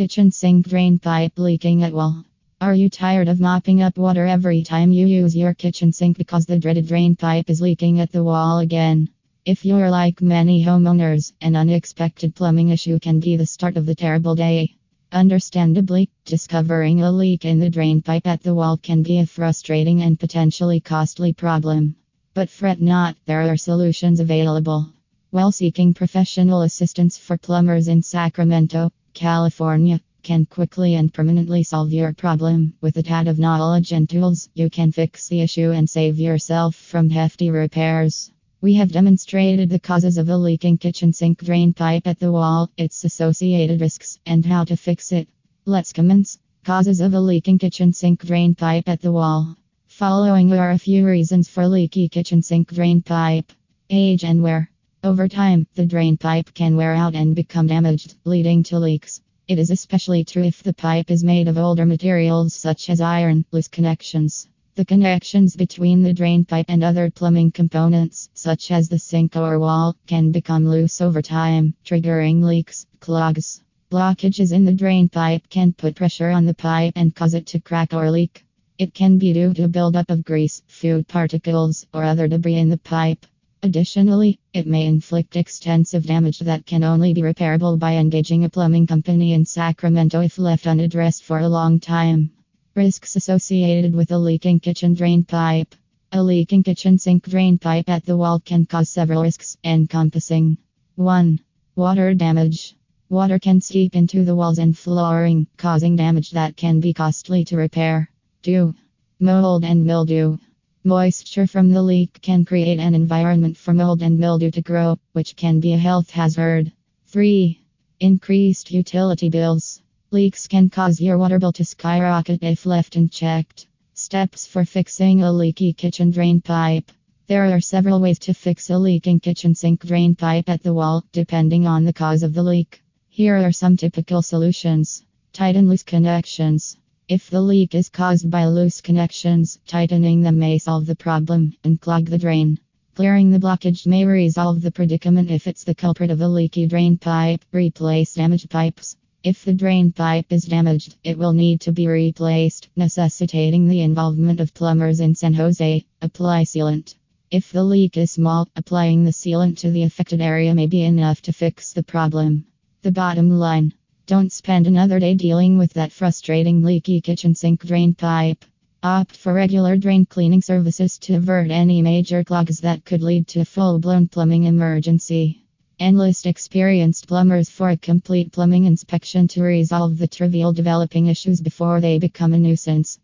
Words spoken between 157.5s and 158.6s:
the leak is small,